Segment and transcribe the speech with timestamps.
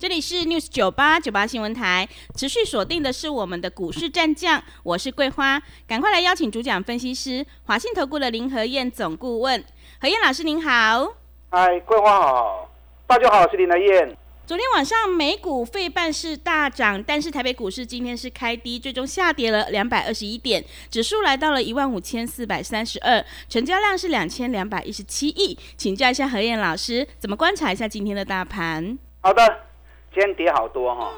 [0.00, 9.62] 这里是 News 九八九八新闻台，持续锁定的是我们的股市战将，我是桂花，赶快来邀请主讲分析师华信投顾的林和燕总顾问，
[10.00, 11.06] 何燕老师您好。
[11.50, 12.70] 嗨，桂花好，
[13.06, 14.16] 大家好，我是林和燕。
[14.46, 25.58] 昨天晚上美股费半是大涨，但是台北股市今天是开低，最终下跌了两百二十一点，指数来到了一万五千四百三十二，成交量是两千两百一十七亿。
[25.76, 28.98] 请教一下何燕老师，怎么观察一下今天的大盘？
[29.20, 29.66] 好的。
[30.12, 31.12] 今天跌好多哈，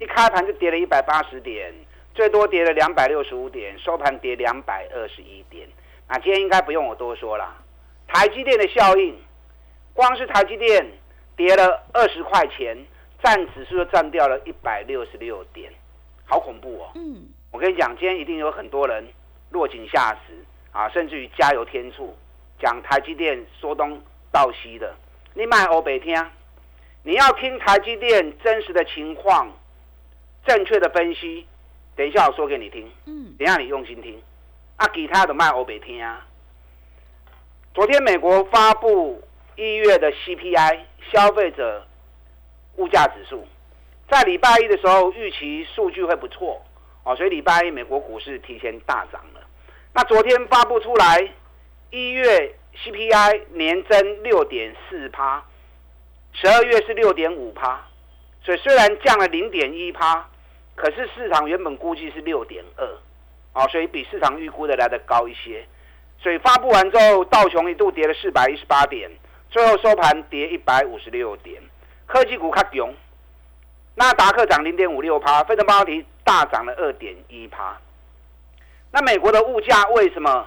[0.00, 1.72] 一开盘就跌了一百八十点，
[2.12, 5.68] 最多跌了两百六十五点，收盘跌两百二十一点。
[6.08, 7.56] 那今天应该不用我多说了，
[8.08, 9.16] 台积电的效应，
[9.94, 10.84] 光是台积电
[11.36, 12.76] 跌了二十块钱，
[13.22, 15.72] 占指数就占掉了一百六十六点，
[16.24, 16.90] 好恐怖哦。
[16.96, 19.06] 嗯，我跟你讲，今天一定有很多人
[19.50, 20.34] 落井下石
[20.72, 22.12] 啊，甚至于加油添醋，
[22.58, 24.00] 讲台积电说东
[24.32, 24.96] 道西的，
[25.34, 26.12] 你买欧北听。
[27.06, 29.48] 你要听台积电真实的情况，
[30.44, 31.46] 正确的分析，
[31.94, 32.90] 等一下我说给你听。
[33.04, 34.20] 嗯，等下你用心听。
[34.74, 36.26] 啊，其他的卖欧北听啊。
[37.72, 39.22] 昨天美国发布
[39.54, 40.80] 一月的 CPI
[41.12, 41.86] 消费者
[42.74, 43.46] 物价指数，
[44.10, 46.60] 在礼拜一的时候预期数据会不错
[47.04, 49.40] 哦，所以礼拜一美国股市提前大涨了。
[49.94, 51.32] 那昨天发布出来
[51.90, 52.52] 一月
[52.84, 55.44] CPI 年增六点四趴。
[56.38, 57.80] 十二月是六点五趴，
[58.42, 60.28] 所以虽然降了零点一趴，
[60.74, 62.86] 可是市场原本估计是六点二，
[63.54, 65.66] 啊，所以比市场预估的来的高一些。
[66.18, 69.10] 所以发布完之后，道琼一度跌了四百一十八点，
[69.48, 71.62] 最后收盘跌一百五十六点。
[72.04, 72.94] 科技股卡勇，
[73.94, 77.78] 纳达克涨零点五六趴，费城半导体大涨了二点一趴。
[78.92, 80.46] 那美国的物价为什么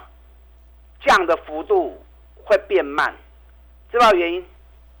[1.04, 2.00] 降的幅度
[2.44, 3.12] 会变慢？
[3.90, 4.46] 知道原因？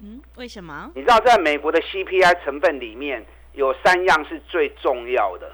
[0.02, 0.90] 嗯，为什么？
[0.94, 5.52] 你知道，在美国的 CPI 成分里面有三样是最重要的。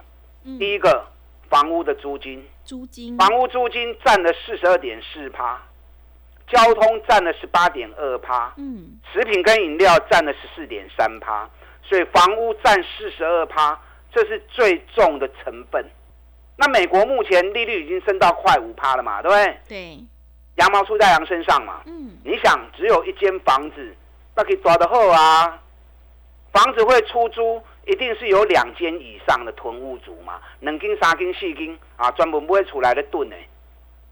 [0.58, 1.04] 第一个，
[1.48, 5.60] 房屋的租金，租金，房屋租金占了四十二点四趴，
[6.46, 11.50] 交通占了十八点二趴，嗯，食品跟饮料占了十四点三趴，
[11.82, 13.76] 所以房屋占四十二趴，
[14.12, 15.84] 这是最重的成分。
[16.56, 19.58] 那美国目前利率已经升到快五趴了嘛，对不对？
[19.68, 20.04] 对，
[20.54, 21.82] 羊毛出在羊身上嘛。
[21.86, 23.92] 嗯，你想，只有一间房子。
[24.36, 25.60] 那可以抓得好啊！
[26.52, 33.36] 房子会出租，一定是有两间以上的囤屋族嘛，两间、三间、四间啊，专门不会出来的盾呢。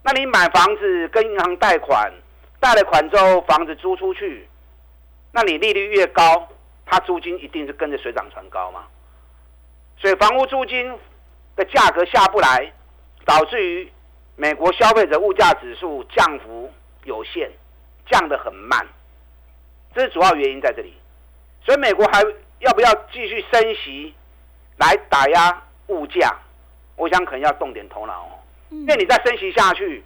[0.03, 2.13] 那你买房子跟银行贷款，
[2.59, 4.49] 贷了款之后房子租出去，
[5.31, 6.49] 那你利率越高，
[6.87, 8.85] 它租金一定是跟着水涨船高嘛。
[9.99, 10.99] 所以房屋租金
[11.57, 12.73] 的价格下不来，
[13.25, 13.93] 导致于
[14.37, 16.71] 美国消费者物价指数降幅
[17.05, 17.51] 有限，
[18.11, 18.87] 降得很慢。
[19.95, 20.93] 这是主要原因在这里，
[21.65, 22.21] 所以美国还
[22.59, 24.13] 要不要继续升息
[24.77, 26.35] 来打压物价？
[26.97, 28.39] 我想可能要动点头脑哦，
[28.71, 30.03] 因为你再升息下去，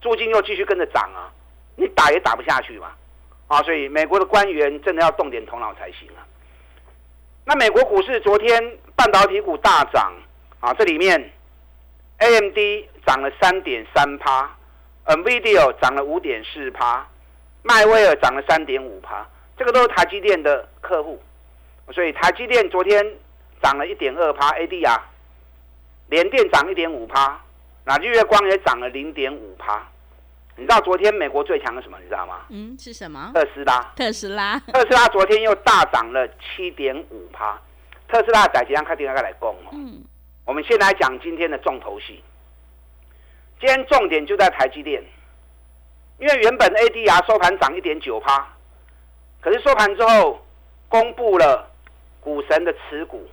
[0.00, 1.32] 租金又继续跟着涨啊，
[1.76, 2.92] 你打也打不下去嘛，
[3.48, 6.24] 啊，所以美国的官员真的要动点头脑才行啊。
[7.44, 10.12] 那美国股市昨天半导体股大涨
[10.60, 11.32] 啊，这里面
[12.18, 12.58] AMD
[13.04, 14.50] 涨了三点三趴
[15.06, 17.06] ，NVIDIA 涨了五点四趴。
[17.62, 21.20] 迈威尔涨了三点五趴，这个都是台积电的客户，
[21.92, 23.04] 所以台积电昨天
[23.62, 25.00] 涨了一点二趴，ADR，
[26.08, 27.40] 联电涨一点五趴，
[27.84, 29.86] 那日月光也涨了零点五趴。
[30.54, 31.96] 你知道昨天美国最强的什么？
[31.98, 32.40] 你知道吗？
[32.50, 33.30] 嗯，是什么？
[33.34, 33.92] 特斯拉。
[33.96, 34.58] 特斯拉。
[34.58, 37.58] 特斯拉昨天又大涨了七点五趴。
[38.06, 39.70] 特斯拉在即将开电话来供哦。
[39.72, 40.02] 嗯。
[40.44, 42.22] 我们先来讲今天的重头戏。
[43.58, 45.02] 今天重点就在台积电。
[46.22, 48.46] 因为原本 ADR 收盘涨一点九趴，
[49.40, 50.40] 可是收盘之后
[50.88, 51.68] 公布了
[52.20, 53.28] 股神的持股，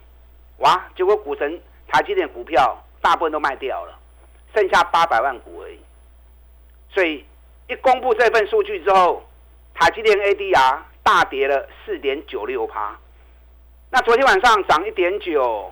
[0.58, 0.86] 哇！
[0.96, 3.96] 结果股神台积电股票大部分都卖掉了，
[4.56, 5.80] 剩下八百万股而已。
[6.90, 7.24] 所以
[7.68, 9.24] 一公布这份数据之后，
[9.76, 12.98] 台积电 ADR 大跌了四点九六趴。
[13.92, 15.72] 那昨天晚上涨一点九，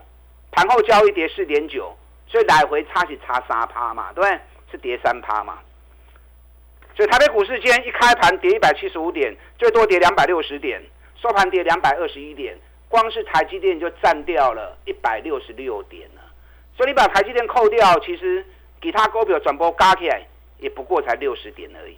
[0.51, 1.97] 盘后交易跌四点九，
[2.27, 4.39] 所以来回差是差三趴嘛，对不对？
[4.69, 5.57] 是跌三趴嘛。
[6.97, 10.81] 所以台北股市今天一开盘跌一百七十五点，最多跌两百六十点，
[11.21, 12.57] 收盘跌两百二十一点，
[12.89, 16.21] 光是台积电就占掉了一百六十六点了。
[16.75, 18.43] 所以你把台积电扣掉，其实
[18.81, 20.25] 其他股票转播加起来
[20.57, 21.95] 也不过才六十点而已。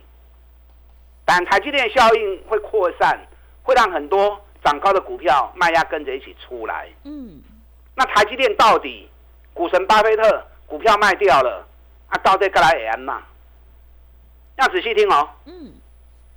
[1.23, 3.17] 但台积电效应会扩散，
[3.63, 6.89] 会让很多涨高的股票卖压跟着一起出来。
[7.05, 7.41] 嗯，
[7.95, 9.09] 那台积电到底
[9.53, 11.65] 股神巴菲特股票卖掉了，
[12.09, 13.23] 啊，到底该来安嘛？
[14.59, 15.29] 要仔细听哦。
[15.45, 15.73] 嗯，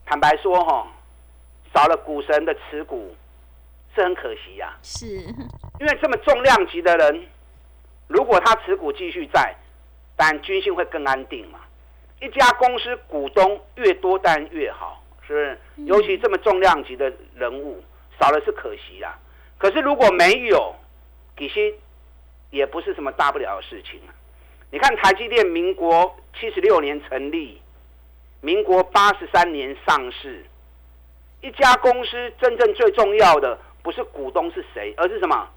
[0.07, 0.87] 坦白说哈，
[1.75, 3.15] 少了股神的持股
[3.95, 4.77] 是很可惜呀。
[4.83, 5.07] 是，
[5.81, 7.27] 因为这么重量级的人，
[8.07, 9.55] 如果他持股继续在，
[10.17, 11.59] 但军心会更安定嘛。
[12.21, 15.39] 一家公司股东越多，当然越好，是不
[15.83, 15.87] 是？
[15.87, 17.83] 尤其这么重量级的人物，
[18.21, 19.19] 少了是可惜啦。
[19.59, 20.73] 可是如果没有，
[21.37, 21.75] 其实
[22.51, 24.15] 也不是什么大不了的事情啊。
[24.71, 27.61] 你看台积电，民国七十六年成立。
[28.45, 30.45] 民国八十三年上市，
[31.43, 35.49] 一家公司真正最重要的不是股东是谁，而是什么？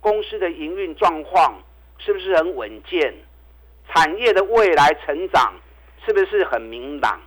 [0.00, 1.60] 公司的营运状况
[1.98, 3.12] 是不是很稳健？
[3.88, 5.52] 产业的未来成长
[6.06, 7.20] 是不是很明朗？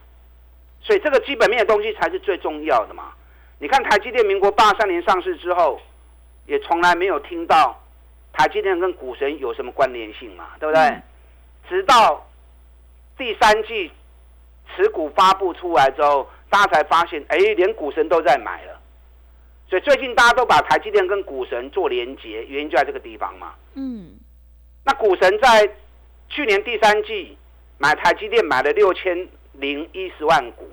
[0.81, 3.11] 所以这个基本面的东西才是最重要的嘛。
[3.59, 5.81] 你看台积电，民国八三年上市之后，
[6.45, 7.77] 也从来没有听到
[8.31, 11.01] 台积电跟股神有什么关联性嘛，对不对？
[11.67, 12.25] 直到
[13.17, 13.91] 第三季。
[14.75, 18.79] 持股发布出来之后，大家才发现，哎，连股神都在买了。
[19.69, 23.53] 所以最近大家都把台积电跟股神做连接，原因就在这个地方嘛。
[23.75, 24.19] 嗯。
[24.83, 25.69] 那股神在
[26.27, 27.37] 去年第三季
[27.77, 30.69] 买台积电买了六千零一十万股，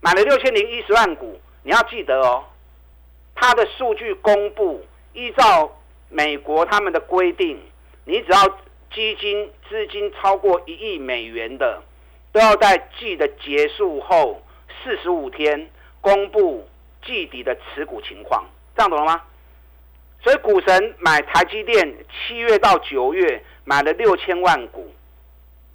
[0.00, 2.44] 买了六千零一十万股，你要记得哦，
[3.34, 4.84] 它的数据公布，
[5.14, 5.78] 依照
[6.08, 7.58] 美国他们的规定，
[8.04, 8.48] 你只要
[8.92, 11.82] 基金资金超过一亿美元的。
[12.32, 14.40] 都要在季的结束后
[14.82, 15.68] 四十五天
[16.00, 16.68] 公布
[17.04, 18.44] 季底的持股情况，
[18.76, 19.20] 这样懂了吗？
[20.22, 24.92] 所以股神买台积电七月到九月买了六千万股，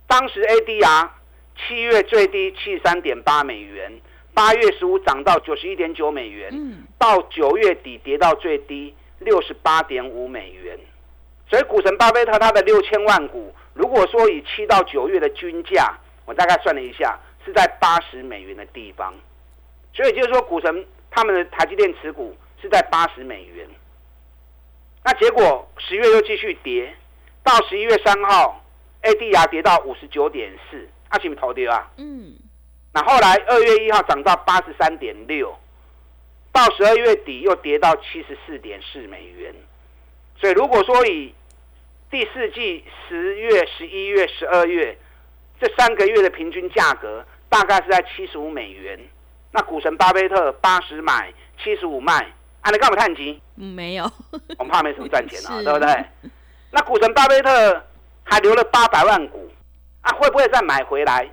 [0.07, 1.09] 当时 ADR
[1.57, 3.91] 七月最低七十三点八美元，
[4.33, 6.51] 八月十五涨到九十一点九美元，
[6.97, 10.79] 到九月底跌到最低六十八点五美元。
[11.49, 15.97] 所以股神巴菲特他的六千万股，如果说以七到九月的均价。
[16.25, 19.13] 我大概算了一下，是在八十美元的地方，
[19.93, 23.67] 所以就是说，股神他们的台积电持股是在八十美元。
[25.03, 26.95] 那结果十月又继续跌，
[27.43, 28.59] 到十一月三号
[29.03, 31.91] ，ADR 跌到五十九点四，阿奇米投跌啊。
[31.97, 32.33] 嗯。
[32.91, 35.55] 那后来二月一号涨到八十三点六，
[36.51, 39.53] 到十二月底又跌到七十四点四美元。
[40.37, 41.35] 所以如果说以
[42.09, 44.97] 第四季十月、十一月、十二月。
[45.59, 48.99] 这三个月的平均价格大概是在七十五美元。
[49.51, 52.13] 那股神巴菲特八十买，七十五卖，
[52.61, 53.39] 啊，你干嘛探金？
[53.55, 54.03] 嗯，没有，
[54.57, 56.05] 我们怕没什么赚钱啊， 对不对？
[56.71, 57.83] 那股神巴菲特
[58.23, 59.49] 还留了八百万股，
[60.01, 61.29] 啊，会不会再买回来？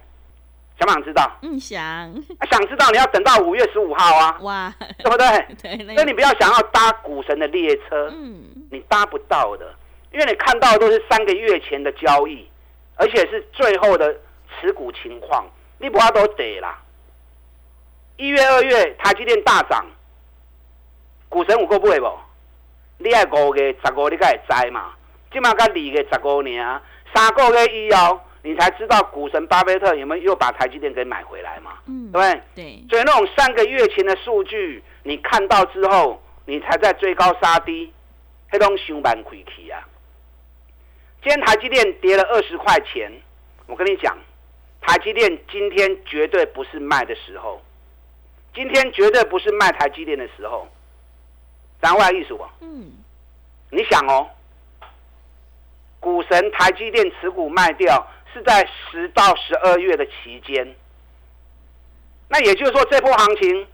[0.79, 1.31] 想不想知道？
[1.43, 1.85] 嗯，想。
[1.85, 4.39] 啊想知道你要等到五月十五号啊？
[4.43, 5.27] 哇，对不对？
[5.61, 5.95] 对。
[5.97, 9.75] 所以你不要想要搭股神的列车，嗯，你搭不到的，
[10.13, 12.49] 因为你看到的都是三个月前的交易。
[12.97, 14.15] 而且是最后的
[14.61, 15.45] 持股情况，
[15.79, 16.79] 你不要都得啦。
[18.17, 19.85] 一月、二月台积电大涨，
[21.29, 22.07] 股神有够不会不？
[22.99, 24.93] 你爱五月、十五你该会知嘛？
[25.33, 26.81] 起码才二月十五年，
[27.15, 31.79] 三个月以后，你才知道股神巴菲特有没有又把台积电给买回来嘛？
[31.87, 32.43] 嗯，对不对？
[32.55, 32.85] 对。
[32.91, 37.93] 所以那种三个月前的数据，你看到之后，你才在追高杀低，
[38.53, 39.83] 那种想蛮亏去啊。
[41.23, 43.13] 今天台积电跌了二十块钱，
[43.67, 44.19] 我跟你讲，
[44.81, 47.63] 台积电今天绝对不是卖的时候，
[48.53, 50.67] 今天绝对不是卖台积电的时候。
[51.81, 52.93] 然外意思啊，嗯，
[53.71, 54.29] 你想哦，
[56.01, 60.75] 股神台积电持股卖掉是在十到十二月的期间，
[62.29, 63.67] 那也就是说这波行情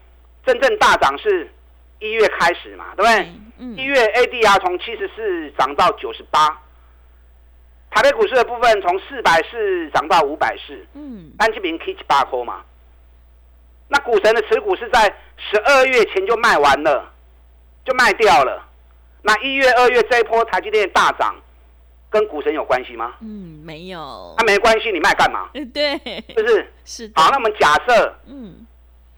[0.44, 1.50] 真正大涨是
[1.98, 3.82] 一月开始嘛，对不对？
[3.82, 6.62] 一月 ADR 从七十四涨到九十八。
[7.98, 12.60] 台北股市的部分从四百四涨到五百四，嗯，安吉平 K 七八颗嘛。
[13.88, 17.12] 那股神的持股是在十二月前就卖完了，
[17.84, 18.64] 就卖掉了。
[19.22, 21.34] 那一月、二月这一波台积电大涨，
[22.08, 23.16] 跟股神有关系吗？
[23.20, 24.32] 嗯，没有。
[24.38, 25.48] 那没关系，你卖干嘛？
[25.74, 25.98] 对，
[26.36, 26.72] 是不是？
[26.84, 27.10] 是。
[27.16, 28.64] 好，那我们假设，嗯，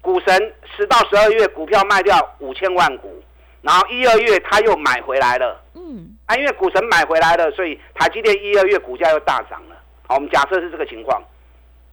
[0.01, 3.23] 股神十到十二月股票卖掉五千万股，
[3.63, 6.17] 然后一二月他又买回来了，嗯。
[6.27, 9.77] 啊，因为股神买回来了，所以台积电一二月股价又大涨了。
[10.07, 11.23] 好，我们假设是这个情况。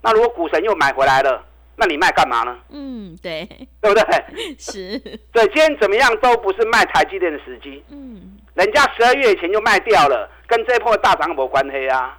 [0.01, 1.43] 那如果股神又买回来了，
[1.75, 2.57] 那你卖干嘛呢？
[2.69, 3.45] 嗯，对，
[3.81, 4.03] 对不对？
[4.57, 4.99] 是。
[5.31, 7.83] 对，今天怎么样都不是卖台积电的时机。
[7.89, 8.37] 嗯。
[8.53, 12.17] 人家十二月前就卖掉了，跟这波大涨有关系啊？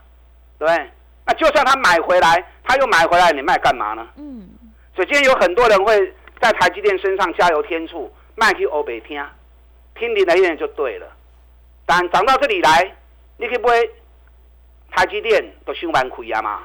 [0.59, 0.69] 对。
[1.27, 4.07] 那就算他买回来，他又买回来，你卖干嘛呢？
[4.17, 4.49] 嗯。
[4.95, 9.21] 所以今天有很多人会在台积电身上加油添醋，卖去欧北听，
[9.99, 11.07] 听林来燕就对了。
[11.85, 12.95] 但涨到这里来，
[13.37, 13.91] 你可以不会
[14.91, 16.63] 台积电都修完亏啊嘛？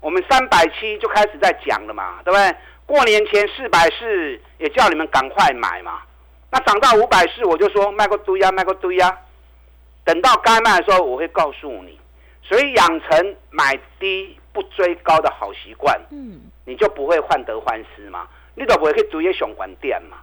[0.00, 2.56] 我们三百七就开始在讲了嘛，对不对？
[2.86, 6.02] 过年前四百四也叫你们赶快买嘛。
[6.50, 9.18] 那涨到五百四，我就说卖个堆呀，卖个堆呀。
[10.04, 11.98] 等到该卖的时候，我会告诉你。
[12.42, 20.18] 所以养成买低不追高的好习惯，嗯，你就不会患得患失嘛，你都不会去追些上管店嘛。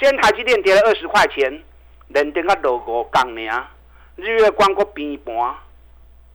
[0.00, 1.60] 今天台积电跌了二十块钱，
[2.08, 3.66] 人跌个落五港呢。
[4.14, 5.34] 日月光个边盘，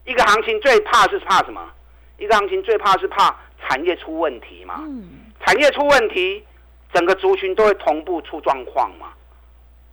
[0.03, 1.65] 一个行情最怕是怕什么？
[2.17, 4.82] 一个行情最怕是怕产业出问题嘛。
[4.86, 6.46] 嗯，产业出问题，
[6.93, 9.13] 整个族群都会同步出状况嘛。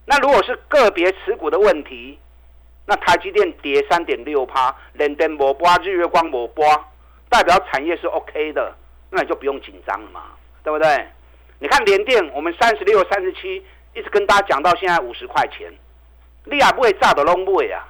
[0.05, 2.19] 那如果是个别持股的问题，
[2.87, 6.67] 那台积电跌三点六趴，连电无波，日月光无波，
[7.29, 8.75] 代表产业是 OK 的，
[9.11, 10.23] 那你就不用紧张了嘛，
[10.65, 11.07] 对不对？
[11.61, 13.62] 你看联电，我们三十六、三十七，
[13.95, 15.71] 一直跟大家讲到现在五十块钱，
[16.45, 17.85] 你也不会炸到拢买啊，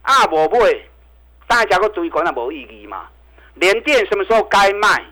[0.00, 0.74] 啊无买，
[1.46, 3.08] 大家个追高那无意义嘛。
[3.54, 5.04] 联电什么时候该卖？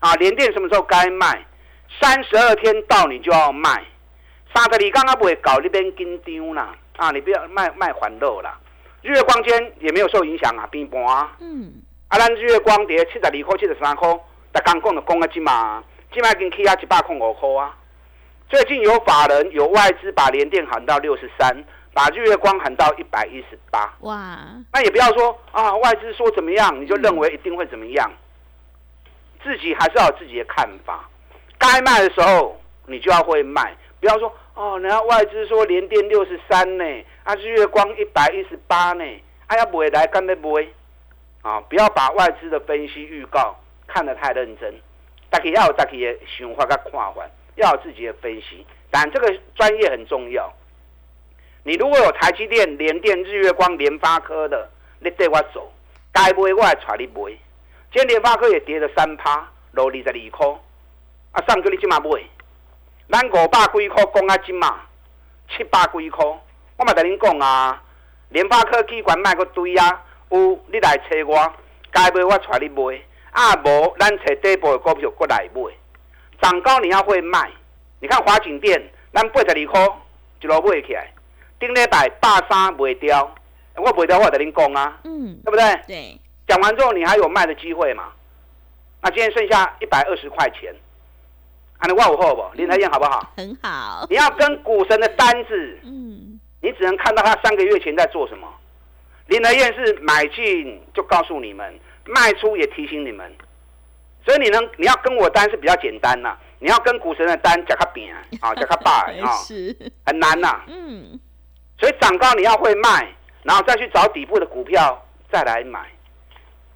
[0.00, 1.46] 啊，联电什么时候该卖？
[2.02, 3.82] 三十二天到你就要卖，
[4.54, 6.74] 三十二刚刚不会搞那边紧张啦。
[6.96, 8.60] 啊，你不要卖卖环肉啦，
[9.00, 11.34] 日月光间也没有受影响啊，平盘啊。
[11.40, 11.72] 嗯。
[12.08, 14.06] 啊，咱日月光跌七十二块、七十三块，
[14.52, 15.82] 大刚讲的讲啊，今嘛，
[16.14, 17.76] 今嘛已经起啊一百空五块啊。
[18.48, 23.92] 最近有法人有外资把联电喊到六十三，把日月光喊到一百一十八。
[24.00, 24.38] 哇！
[24.72, 28.08] 那也不要说啊，外资说怎么样，你就认为一定会怎么样。
[29.42, 31.08] 自己还是要有自己的看法。
[31.58, 34.32] 该卖的时候，你就要会卖，不要说。
[34.54, 36.84] 哦，人家外资说连电六十三呢，
[37.24, 39.04] 啊日月光一百一十八呢，
[39.48, 40.72] 啊要不会来干杯不会？
[41.42, 43.56] 啊，不要把外资的分析预告
[43.88, 44.72] 看得太认真，
[45.34, 50.48] 大家要有自己的想法跟看法，要有自己的分析，但这个专业很重要。
[51.64, 55.72] 你如果有台积电、联电、日月光、联发科的，你带我走，
[56.12, 57.32] 该买我还带你买。
[57.92, 60.46] 今天联发科也跌了三趴，落二十二块，
[61.32, 62.10] 啊上个你今嘛买？
[63.10, 64.82] 咱五百几块讲啊，金嘛
[65.48, 66.24] 七百几块，
[66.76, 67.82] 我嘛甲恁讲啊，
[68.28, 70.00] 联发科机关卖个堆啊，
[70.30, 71.52] 有你来找我，
[71.90, 73.02] 该买我带你买，
[73.34, 75.60] 啊无咱找底部的股票过来买，
[76.40, 77.50] 涨高你要会卖。
[78.00, 78.80] 你看华景店，
[79.12, 79.88] 咱八十二块
[80.40, 81.12] 一路买起来，
[81.58, 83.34] 顶礼拜八三卖掉，
[83.76, 85.80] 我卖掉我跟恁讲啊，嗯，对不对？
[85.86, 86.20] 对。
[86.46, 88.12] 讲完之后你还有卖的机会嘛？
[89.02, 90.74] 那今天剩下一百二十块钱。
[91.86, 92.44] 你问我好不？
[92.54, 93.32] 林台燕好不好？
[93.36, 94.06] 很好。
[94.08, 98.48] 你要跟股神的单子，嗯，你只能看到他三个月前在做什么。
[99.26, 103.30] 林台燕是买进就告诉你们，卖出也提醒你们，
[104.24, 106.36] 所以你能你要跟我单是比较简单呐。
[106.60, 110.62] 你要跟股神的单加个饼啊，加个大 啊，是很难呐。
[110.66, 111.18] 嗯，
[111.78, 115.86] 所以涨高你要会卖，然后再去找底部的股票再来买。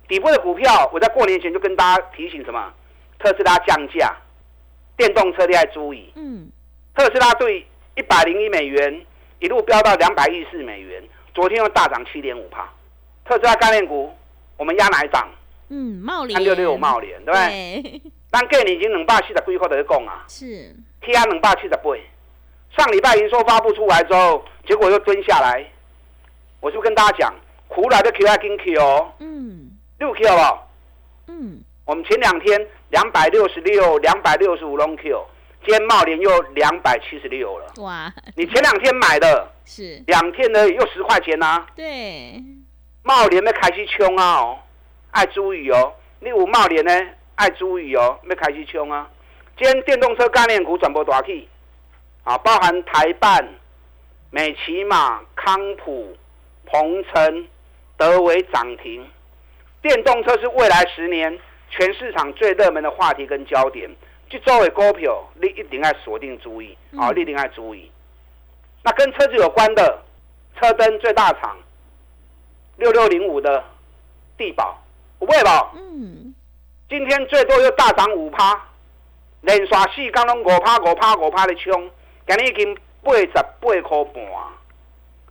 [0.07, 2.73] 底部的股票，我在过年前就跟大家提醒什么？
[3.19, 4.15] 特斯拉降价。
[4.97, 6.51] 电动车你要注意，嗯，
[6.93, 9.07] 特斯拉对一百零一美元
[9.39, 11.01] 一路飙到两百一十四美元，
[11.33, 12.69] 昨天又大涨七点五帕。
[13.25, 14.13] 特斯拉概念股，
[14.59, 15.27] 我们压哪一档？
[15.71, 18.03] 嗯，茂联三六六茂联，对不对？
[18.31, 21.83] 但概念已经两百七十几块在讲啊，是 T R 两百七十八。
[22.77, 25.65] 上礼拜营收发布出来之后，结果又蹲下来。
[26.61, 27.35] 我就跟大家讲，
[27.69, 30.69] 苦来的 Q 还跟 Q 哦，嗯，六 Q 了，
[31.29, 32.67] 嗯，我们前两天。
[32.91, 35.23] 两百六十六，两百六十五 long Q，
[35.63, 37.71] 今天茂联又两百七十六了。
[37.83, 38.11] 哇！
[38.35, 41.67] 你前两天买的，是两天呢又十块钱呐。
[41.77, 42.43] 对，
[43.09, 44.35] 茂联要开始冲啊！
[44.35, 44.59] 哦，
[45.13, 45.95] 爱注意哦。
[46.21, 46.93] 你有茂联呢，
[47.37, 49.09] 爱注意哦，要开始冲啊！
[49.57, 51.49] 今天电动车概念股转播大起，
[52.23, 53.49] 啊，包含台办、
[54.31, 56.15] 美骑马、康普、
[56.67, 57.49] 鹏程、
[57.97, 59.03] 德维涨停。
[59.81, 61.39] 电动车是未来十年。
[61.71, 63.91] 全市场最热门的话题跟焦点，
[64.31, 67.11] 就作为股票，你一定要锁定注意啊！
[67.15, 67.91] 你一定要注意。
[68.83, 70.03] 那跟车子有关的，
[70.59, 71.57] 车灯最大厂
[72.79, 73.63] 六六零五的
[74.37, 74.81] 地保，
[75.19, 75.73] 不会吧？
[75.75, 76.35] 嗯。
[76.89, 78.59] 今天最多又大涨五趴，
[79.43, 81.91] 连续四刚拢五趴五趴五趴的冲，
[82.27, 84.25] 今日已经八十八块半。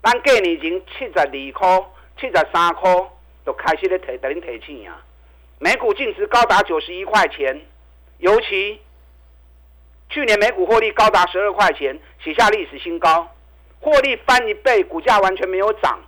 [0.03, 1.85] 咱过年前七十二块、
[2.19, 2.93] 七十三块，
[3.45, 5.01] 就开始咧提，等恁提钱啊！
[5.59, 7.59] 每股净值高达九十一块钱，
[8.19, 8.79] 尤其
[10.09, 13.27] 去年每股获利高达十二块钱，写下历史新高，
[13.79, 15.99] 获利翻一倍，股价完全没有涨。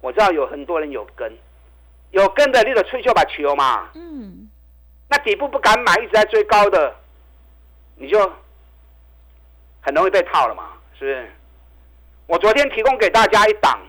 [0.00, 1.32] 我知道有很多人有跟，
[2.10, 3.90] 有跟的你的吹球把球嘛。
[3.94, 4.48] 嗯。
[5.08, 6.94] 那底部不敢买，一直在追高的，
[7.94, 8.18] 你就
[9.80, 11.30] 很容易被套了嘛，是不是？
[12.26, 13.80] 我昨天提供给大家一档，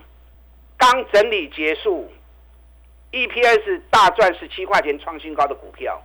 [0.76, 2.08] 刚整理结束
[3.10, 6.00] ，EPS 大赚十七块钱创新高的股票。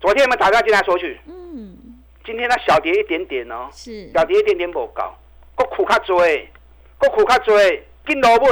[0.00, 1.78] 昨天我们打电话进来索取，嗯，
[2.24, 5.16] 今天它小跌一点点哦，是小跌一点点不高，
[5.54, 6.50] 个苦卡追，
[6.98, 8.48] 个苦卡追，进萝卜。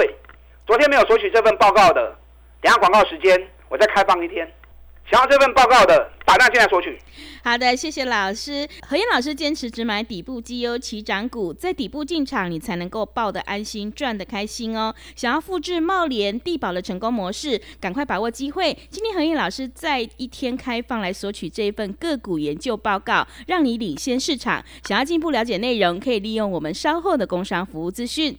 [0.67, 2.17] 昨天没有索取这份报告的，
[2.63, 4.51] 等下广告时间我再开放一天。
[5.11, 6.99] 想要这份报告的，打电话进来索取。
[7.43, 8.67] 好的，谢谢老师。
[8.89, 14.95] 何燕老师坚持只买底部绩优起涨股，在底部进场，你才能够抱得安心，赚得开心哦。
[15.15, 18.75] 想要复制茂联、地保的成功模式，赶快把握机会。
[18.89, 24.65] 今天何燕老师在一天开放来索取这一份个股研究报告，让你领先市场。
[24.89, 28.39] 想要进一步了解内容，可以利用我们稍后的工商服务资讯。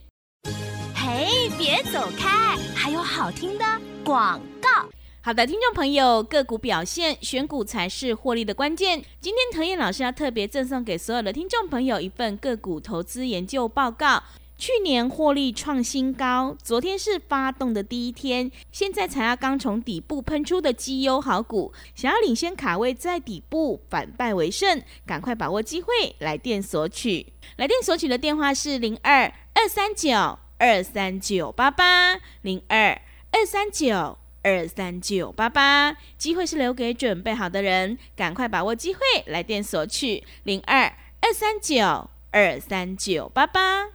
[1.28, 3.66] 嘿，别走开，还有好听的
[4.04, 4.88] 广告。
[5.22, 9.04] 好的，听众朋友，个股表现，选股才是获利的关键。
[9.20, 14.22] 今天藤燕老师要特别赠送给所有的听众朋友一份个股投资研究报告。
[14.56, 27.34] 去年获利创新高，昨天是发动的第一天，现在才要刚从底部喷出的绩优好股，想要领先卡位在底部，反败为胜，赶快把握机会，来电索取。
[27.56, 29.24] 来电索取的电话是零二
[29.56, 34.18] 二三九二三九八八零二二三九。
[34.48, 40.84] 二三九八八，机会是留给准备好的人，赶快把握机会，来电索取零二
[41.20, 43.88] 二三九二三九八八。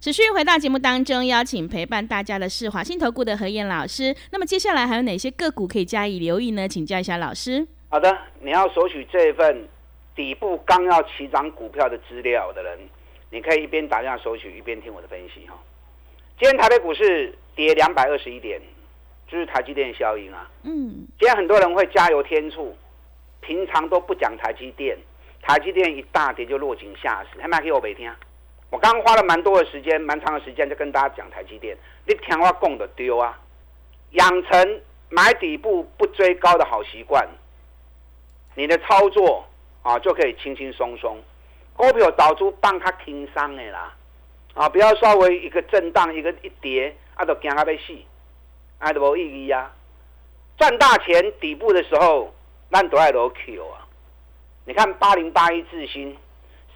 [0.00, 4.16] 持续回到节目当中，邀请陪伴大家的是华信投顾的何燕老师。
[4.30, 6.66] 那么接下来还有哪些个股可以加以留意呢？
[6.66, 7.68] 请教一下老师。
[7.90, 9.68] 好的，你要索取这一份
[10.16, 12.78] 底部刚要起涨股票的资料的人，
[13.28, 15.62] 你可以一边打电话索取，一边听我的分析哈。
[16.40, 18.58] 今天台北股市跌两百二十一点。
[19.28, 20.50] 就是台积电效应啊！
[20.64, 22.76] 嗯，今天很多人会加油添醋，
[23.40, 24.98] 平常都不讲台积电，
[25.40, 27.40] 台积电一大跌就落井下石。
[27.40, 28.12] 还买给我没听？
[28.70, 31.76] 我刚刚花了蛮多的时间，蛮长的时间，就跟大家讲台积电。
[32.06, 33.38] 你听我讲的丢啊！
[34.10, 37.28] 养成买底部不追高的好习惯，
[38.56, 39.44] 你的操作
[39.82, 41.22] 啊就可以轻轻松松。
[41.76, 43.94] 股票导出帮他轻松的啦，
[44.54, 47.94] 啊，不要稍微一个震荡，一个一跌，啊，都惊他要死。
[48.78, 49.70] 啊都无意义啊！
[50.56, 52.34] 赚大钱底部的时候，
[52.70, 53.86] 咱都爱落 Q 啊！
[54.64, 56.16] 你看八零八一智新，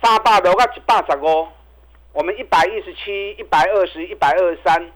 [0.02, 1.48] 三百六到一百十五，
[2.12, 4.92] 我们一百一十七、一百二十、一百二十三，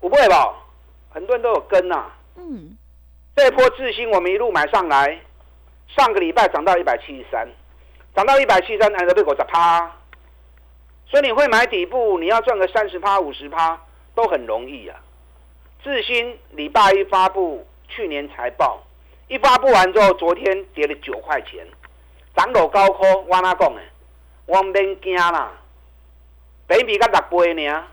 [0.00, 0.56] 不会吧？
[1.08, 2.10] 很多人都有跟呐。
[2.34, 2.76] 嗯。
[3.36, 5.20] 这波智新我们一路买上来，
[5.86, 7.48] 上个礼拜涨到一百七十三，
[8.12, 9.96] 涨到一百七十三，还得被我砸趴。
[11.08, 13.80] 所以你会买底部，你要赚个三十趴、五十趴，
[14.14, 14.98] 都很容易啊。
[15.82, 18.82] 智新礼拜一发布去年财报，
[19.28, 21.66] 一发布完之后，昨天跌了九块钱，
[22.34, 23.80] 涨落高科，我哪讲的？
[24.46, 25.52] 我免惊啦，
[26.66, 27.84] 比比甲六倍呢，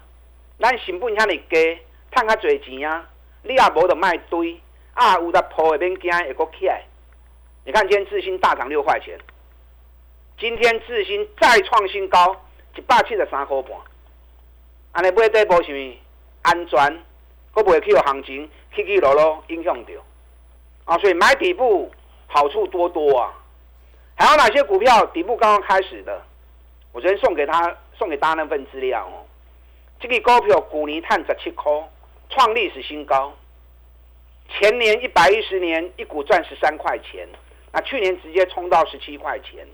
[0.59, 1.79] 咱成本遐尼低，
[2.11, 3.07] 赚较侪钱啊！
[3.43, 4.59] 你也无得卖堆，
[4.93, 6.83] 啊有得破的免惊，会阁起来。
[7.65, 9.19] 你看今天智新大涨六块钱，
[10.39, 12.35] 今天智新再创新高，
[12.75, 13.71] 一百七十三块半。
[14.93, 15.99] 安尼买底部是咪
[16.43, 17.03] 安全？
[17.51, 19.89] 会不会去有行情起起落落影响到
[20.85, 20.97] 啊？
[20.97, 21.91] 所以买底部
[22.25, 23.31] 好处多多啊！
[24.15, 26.19] 还有哪些股票底部刚刚开始的？
[26.91, 29.21] 我昨天送给他送给大家那份资料哦。
[29.99, 31.71] 这个股票股尼探十七块，
[32.29, 33.31] 创历史新高。
[34.49, 37.27] 前年一百一十年一股赚十三块钱，
[37.71, 39.67] 那去年直接冲到十七块钱。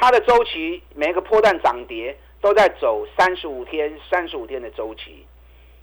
[0.00, 5.26] 它的周期每个波段涨跌都在走三十五天、三十五天的周期。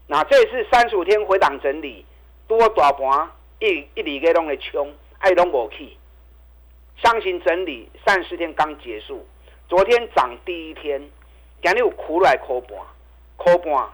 [0.08, 2.04] 那这次三十五天回档整理，
[2.48, 5.96] 多大盘一一里个拢会冲，爱拢无去。
[7.04, 9.24] 上行整理三十天刚结束，
[9.70, 11.00] 昨天涨第一天，
[11.62, 12.72] 今日有苦来苦半，
[13.36, 13.88] 苦半。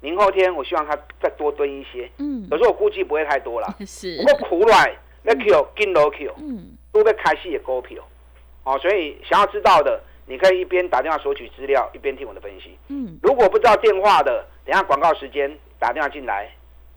[0.00, 3.74] 明后天我希望它再多蹲一些，嗯，可是我估计不会太多了。
[3.84, 8.04] 是，不过苦来那 Q 跟落 Q，嗯，都被开始的股票，
[8.64, 10.02] 哦，所以想要知道的。
[10.24, 12.78] 你可以一边打电话索取资料，一边听我的分析。
[12.88, 16.48] 嗯，如果不知道电话的，等下广告时间打电话进来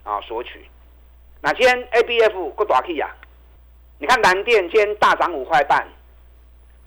[0.04, 0.64] 啊索取。
[1.42, 3.10] 那今天 A B F 够大 K 呀？
[3.98, 5.88] 你看南电今天大涨五块半，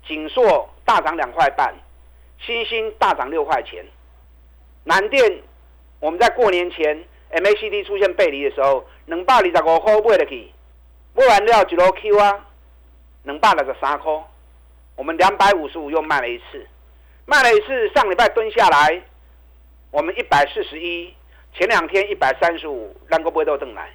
[0.07, 1.75] 锦硕大涨两块半，
[2.39, 3.85] 新兴大涨六块钱。
[4.85, 5.43] 南电
[5.99, 10.49] 我们在过年前 M A C D 出现背离的时候，两百二十五块买得去，
[11.15, 12.47] 买完了一路 Q 啊，
[13.25, 14.13] 两百六十三块。
[14.99, 16.67] 我们两百五十五又卖了一次，
[17.25, 17.89] 卖了一次。
[17.95, 19.01] 上礼拜蹲下来，
[19.93, 21.15] 我们一百四十一，
[21.55, 23.93] 前两天一百三十五，两个不会都等来。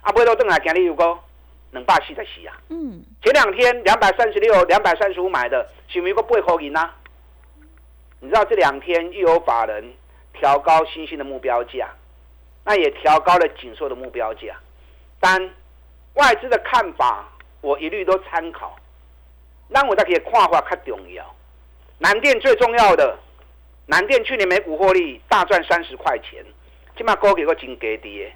[0.00, 1.04] 啊，不会都等来今日有个
[1.72, 2.56] 两百四十四啊。
[2.70, 6.94] 嗯，前两天两百三十六、两百三十五买的，是不是有个八块银啊？
[8.20, 9.84] 你知道这两天又有法人
[10.32, 11.90] 调高新兴的目标价，
[12.64, 14.56] 那也调高了紧缩的目标价。
[15.20, 15.50] 但
[16.14, 17.28] 外资的看法，
[17.60, 18.74] 我一律都参考。
[19.68, 21.24] 那我再可以看法较重要。
[21.98, 23.18] 南电最重要的，
[23.86, 26.44] 南电去年每股获利大赚三十块钱，
[26.96, 28.32] 起码高给个金给跌。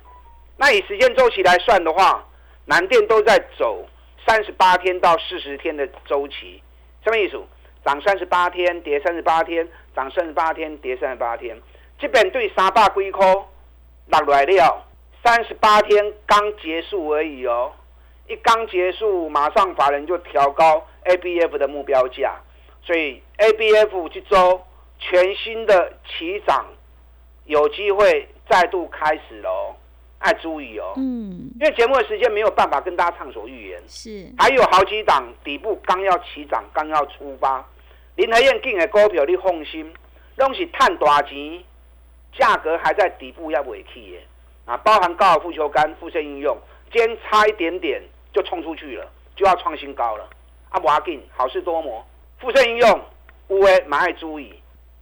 [0.56, 2.24] 那以时间周期来算的话，
[2.66, 3.84] 南电都在走
[4.26, 6.62] 三十八天到四十天的周期，
[7.04, 7.42] 什么意思？
[7.84, 11.60] 涨三十八天，跌三十八天，涨三十八天，跌三十八天。
[11.98, 13.26] 这边对三百几块
[14.08, 14.84] 落来了，
[15.24, 17.72] 三十八天刚结束而已哦。
[18.28, 22.40] 一刚结束，马上法人就调高 ABF 的目标价，
[22.82, 24.60] 所以 ABF 这周
[24.98, 26.66] 全新的起涨，
[27.44, 29.76] 有机会再度开始喽。
[30.24, 37.68] 爱注意哦，嗯，因为节目的时间没有办法跟大家畅所欲言，是，还有好几档底部刚要起涨，刚要出发。
[38.14, 39.92] 林和燕进的股票你放心，
[40.36, 41.64] 拢是赚大钱，
[42.32, 46.56] 价格还在底部要尾气的啊，包含高尔夫球杆、辐射应用，
[46.92, 48.00] 今天差一点点
[48.32, 50.30] 就冲出去了，就要创新高了。
[50.72, 52.04] 啊，不要紧，好事多磨，
[52.40, 53.00] 辐射应用
[53.48, 54.52] 有诶，蛮爱注意。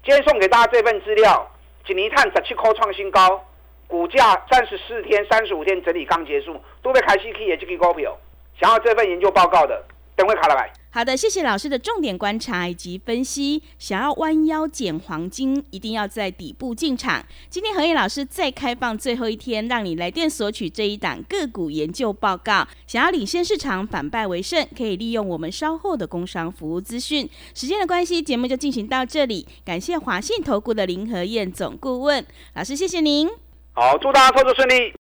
[0.05, 1.49] 今天送给大家这份资料，
[1.87, 3.45] 一年碳十七块创新高。
[3.87, 8.17] 股价三十四天、三十五天整理刚结束，都被开西 K 也这个股票。
[8.61, 9.83] 想要这份研究报告的，
[10.15, 10.71] 等会卡了来。
[10.93, 13.63] 好的，谢谢老师的重点观察以及分析。
[13.79, 17.25] 想要弯腰捡黄金，一定要在底部进场。
[17.49, 22.67] 今天何燕老师再开放最后一天，让你来电索取这一档个股研究报告。
[22.89, 27.31] 想要领先市场、反败为胜，可以利用我们稍后的工商服务资讯。
[27.55, 29.47] 时间的关系，节目就进行到这里。
[29.65, 33.29] 感谢华信投顾的林和燕总顾问老师，谢谢您。
[33.75, 34.93] 好，祝大家操作顺利。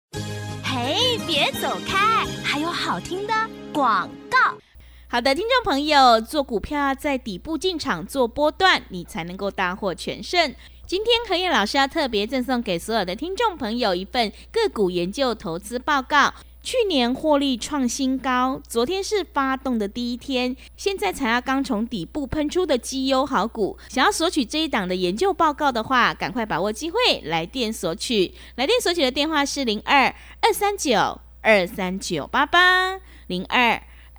[0.63, 3.35] 嘿，别走开，还有好听的
[3.73, 4.57] 广告。
[5.13, 10.55] 好的，听众朋友，做股票要在底部进场做波段，你才能够大获全胜。
[10.87, 16.33] 今天何燕老师要特别赠送给所有的听众朋友一份个股研究投资报告。
[16.63, 23.77] 去年获利创新高，昨天是发动的第一天，现在才要刚从底部喷出的绩优好股。
[23.89, 28.33] 想要索取这一档的研究报告的话，赶快把握机会，来电索取。
[28.55, 33.83] 来电索取的电话是零二二三九二三九八八零二